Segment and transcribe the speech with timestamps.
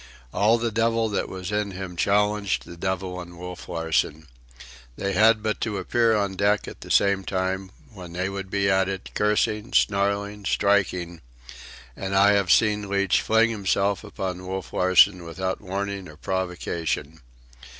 [0.33, 4.27] All the devil that was in him challenged the devil in Wolf Larsen.
[4.95, 8.67] They had but to appear on deck at the same time, when they would be
[8.67, 11.21] at it, cursing, snarling, striking;
[11.95, 17.21] and I have seen Leach fling himself upon Wolf Larsen without warning or provocation.